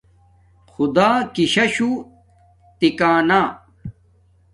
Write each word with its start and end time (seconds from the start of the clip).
خدݳ 0.73 1.09
کِسَشُݸ 1.35 1.91
ٹھَکݳ 2.77 3.11
نݳ. 3.27 3.41